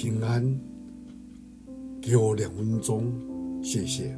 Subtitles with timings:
[0.00, 0.56] 平安，
[2.00, 3.12] 给我两分钟，
[3.60, 4.16] 谢谢。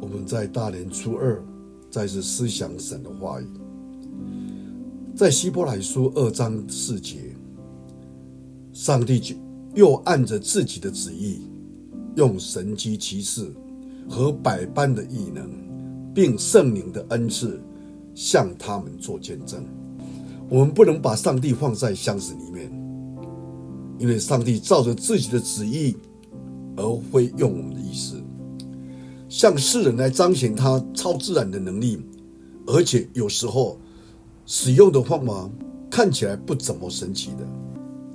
[0.00, 1.40] 我们在大年初二
[1.88, 3.46] 再次思想神的话语，
[5.14, 7.32] 在希伯来书二章四节，
[8.72, 9.36] 上帝就
[9.76, 11.42] 又按着自己的旨意，
[12.16, 13.54] 用神迹奇事
[14.08, 15.48] 和百般的异能，
[16.12, 17.62] 并圣灵的恩赐，
[18.16, 19.64] 向他们做见证。
[20.48, 22.68] 我们不能把上帝放在箱子里面，
[24.00, 25.94] 因为上帝照着自己的旨意，
[26.74, 28.16] 而会用我们的意思，
[29.28, 32.00] 向世人来彰显他超自然的能力，
[32.66, 33.78] 而且有时候
[34.46, 35.50] 使用的方法
[35.90, 37.46] 看起来不怎么神奇的。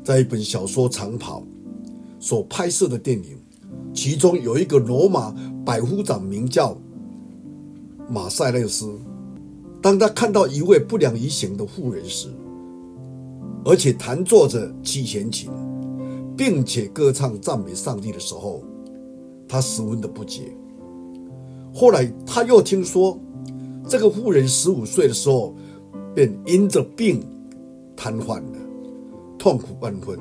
[0.03, 1.41] 在一本小说《长跑》
[2.19, 3.37] 所拍摄的电影，
[3.93, 6.75] 其中有一个罗马百夫长，名叫
[8.09, 8.99] 马塞勒斯。
[9.83, 12.27] 当他看到一位不良于行的妇人时，
[13.63, 15.51] 而且弹奏着七弦琴，
[16.37, 18.63] 并且歌唱赞美上帝的时候，
[19.47, 20.55] 他十分的不解。
[21.73, 23.19] 后来他又听说，
[23.87, 25.55] 这个妇人十五岁的时候
[26.13, 27.21] 便因着病
[27.95, 28.57] 瘫痪了，
[29.37, 30.17] 痛苦万分。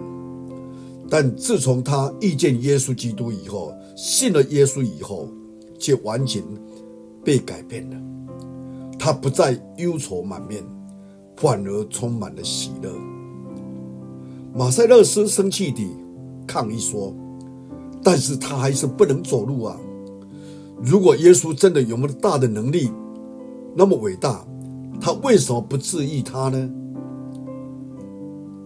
[1.08, 5.28] 但自从他遇见耶稣基督以后，信了耶稣以后，
[5.78, 6.42] 却完全
[7.22, 7.96] 被改变了。
[8.98, 10.64] 他不再忧愁满面，
[11.36, 12.90] 反而充满了喜乐。
[14.54, 15.88] 马塞勒斯生气地
[16.54, 17.12] 抗议说
[18.00, 19.76] ：“但是他还是不能走路啊！
[20.80, 22.92] 如果耶稣真的有那么大的能力，
[23.74, 24.46] 那么伟大，
[25.00, 26.70] 他为什么不治愈他呢？”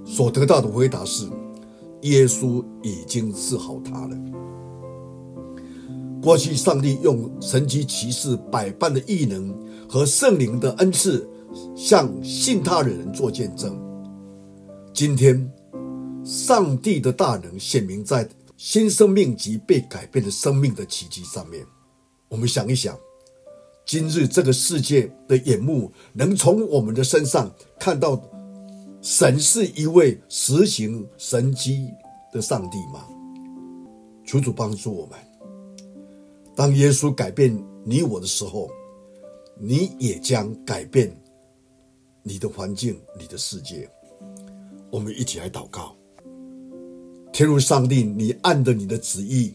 [0.05, 1.25] 所得到的回答是：
[2.03, 4.15] 耶稣已经治好他了。
[6.21, 9.55] 过去，上帝用神奇奇事、百般的异能
[9.89, 11.27] 和圣灵的恩赐，
[11.75, 13.75] 向信他的人做见证。
[14.93, 15.51] 今天，
[16.29, 21.65] 上帝的大能显明在新生命及被改变的生命的奇迹上面。
[22.29, 22.95] 我们想一想，
[23.87, 28.23] 今日这个世界的眼目能从我们的身上看到
[29.01, 31.89] 神是一位实行神迹
[32.31, 33.09] 的上帝吗？
[34.27, 35.19] 求主帮助我们。
[36.55, 38.69] 当耶稣改变你我的时候，
[39.59, 41.11] 你也将改变
[42.23, 43.89] 你的环境、你的世界。
[44.91, 45.97] 我们一起来祷告：
[47.39, 49.55] 天如上帝，你按着你的旨意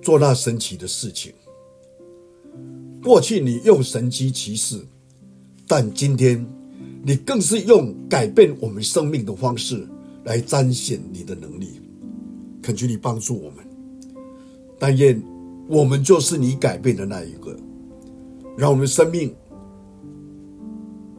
[0.00, 1.32] 做那神奇的事情。
[3.02, 4.80] 过去你用神迹奇事，
[5.66, 6.46] 但今天
[7.02, 9.84] 你更是用改变我们生命的方式
[10.22, 11.80] 来彰显你的能力。
[12.62, 13.66] 恳求你帮助我们。
[14.78, 15.20] 但愿
[15.66, 17.56] 我们就是你改变的那一个，
[18.56, 19.34] 让我们生命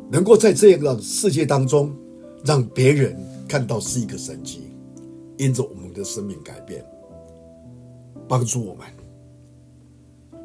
[0.10, 1.94] 能够在这个世界当中，
[2.46, 4.72] 让别人看到是一个神迹，
[5.38, 6.86] 因着我们的生命改变，
[8.28, 8.86] 帮助我们，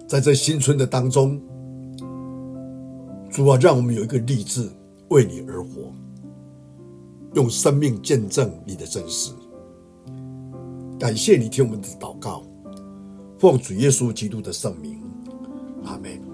[0.07, 1.41] 在这新春的当中，
[3.31, 4.69] 主啊，让我们有一个立志
[5.09, 5.93] 为你而活，
[7.35, 9.33] 用生命见证你的真实。
[10.99, 12.45] 感谢你听我们的祷告。
[13.39, 15.01] 奉主耶稣基督的圣名，
[15.85, 16.30] 阿门。